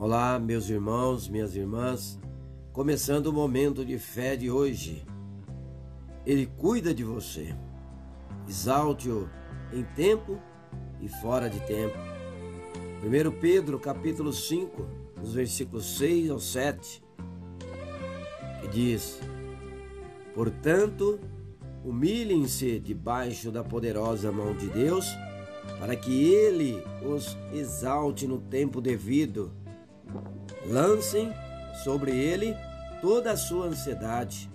[0.00, 2.20] Olá, meus irmãos, minhas irmãs,
[2.72, 5.04] começando o momento de fé de hoje.
[6.24, 7.52] Ele cuida de você.
[8.48, 9.28] Exalte-o
[9.72, 10.38] em tempo
[11.00, 11.98] e fora de tempo.
[13.02, 17.02] 1 Pedro, capítulo 5, nos versículos 6 ao 7,
[18.60, 19.18] que diz:
[20.32, 21.18] Portanto,
[21.84, 25.08] humilhem-se debaixo da poderosa mão de Deus,
[25.80, 29.58] para que ele os exalte no tempo devido
[30.66, 31.32] Lancem
[31.84, 32.56] sobre ele
[33.00, 34.50] toda a sua ansiedade,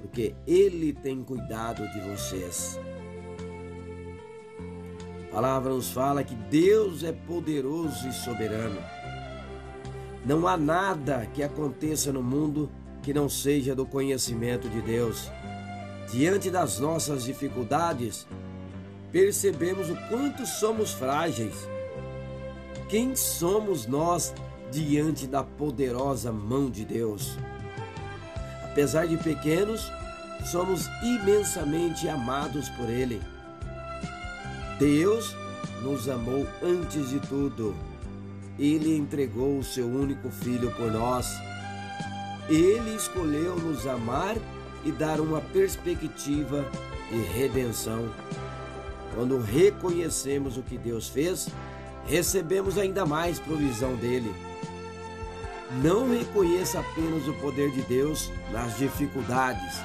[0.00, 2.78] porque ele tem cuidado de vocês.
[5.28, 8.80] A palavra nos fala que Deus é poderoso e soberano.
[10.24, 12.70] Não há nada que aconteça no mundo
[13.02, 15.30] que não seja do conhecimento de Deus.
[16.12, 18.26] Diante das nossas dificuldades,
[19.12, 21.68] percebemos o quanto somos frágeis.
[22.90, 24.34] Quem somos nós
[24.72, 27.38] diante da poderosa mão de Deus.
[28.64, 29.90] Apesar de pequenos,
[30.50, 33.22] somos imensamente amados por Ele.
[34.78, 35.36] Deus
[35.82, 37.76] nos amou antes de tudo.
[38.58, 41.28] Ele entregou o seu único filho por nós.
[42.48, 44.36] Ele escolheu nos amar
[44.84, 46.64] e dar uma perspectiva
[47.08, 48.10] de redenção.
[49.14, 51.48] Quando reconhecemos o que Deus fez,
[52.10, 54.34] recebemos ainda mais provisão dele.
[55.80, 59.80] Não reconheça apenas o poder de Deus nas dificuldades.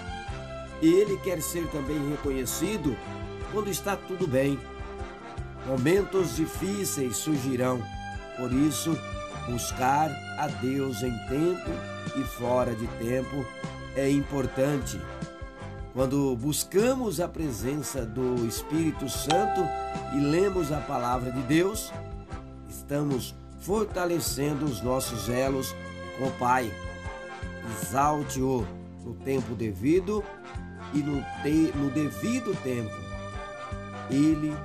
[0.81, 2.97] Ele quer ser também reconhecido
[3.51, 4.59] quando está tudo bem.
[5.67, 7.79] Momentos difíceis surgirão,
[8.37, 8.97] por isso,
[9.47, 10.09] buscar
[10.39, 11.69] a Deus em tempo
[12.17, 13.45] e fora de tempo
[13.95, 14.99] é importante.
[15.93, 19.61] Quando buscamos a presença do Espírito Santo
[20.13, 21.91] e lemos a palavra de Deus,
[22.75, 25.75] estamos fortalecendo os nossos elos
[26.17, 26.71] com o Pai.
[27.71, 28.65] Exalte-o
[29.03, 30.23] no tempo devido
[30.93, 32.93] e no, te, no devido tempo.
[34.09, 34.55] Ele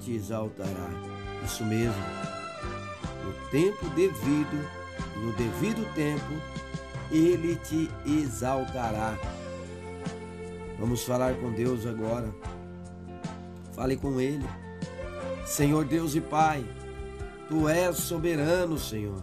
[0.00, 0.90] te exaltará.
[1.44, 2.02] Isso mesmo.
[3.24, 4.68] No tempo devido,
[5.16, 6.34] no devido tempo,
[7.10, 9.18] ele te exaltará.
[10.78, 12.30] Vamos falar com Deus agora.
[13.72, 14.46] Fale com Ele.
[15.46, 16.64] Senhor Deus e Pai,
[17.50, 19.20] Tu és soberano, Senhor.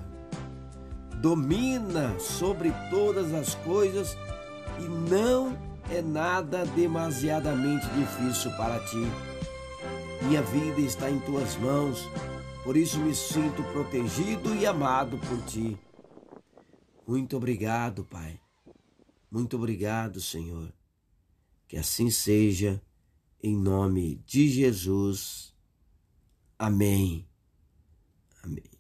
[1.21, 4.17] Domina sobre todas as coisas
[4.77, 5.57] e não
[5.89, 9.01] é nada demasiadamente difícil para ti.
[10.23, 12.01] Minha vida está em tuas mãos,
[12.65, 15.77] por isso me sinto protegido e amado por ti.
[17.07, 18.41] Muito obrigado, Pai.
[19.31, 20.73] Muito obrigado, Senhor.
[21.65, 22.81] Que assim seja,
[23.41, 25.55] em nome de Jesus.
[26.59, 27.25] Amém.
[28.43, 28.76] Amém.